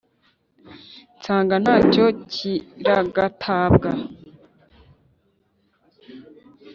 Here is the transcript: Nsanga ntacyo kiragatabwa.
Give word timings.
Nsanga 1.17 1.55
ntacyo 1.63 2.05
kiragatabwa. 2.31 3.89